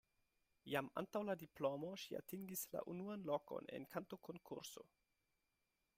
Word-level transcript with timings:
Jam 0.75 0.87
antaŭ 1.01 1.21
la 1.27 1.35
diplomo 1.43 1.91
ŝi 2.03 2.17
atingis 2.21 2.65
la 2.77 2.83
unuan 2.95 3.29
lokon 3.33 3.69
en 3.79 3.89
kantokonkurso. 3.95 4.91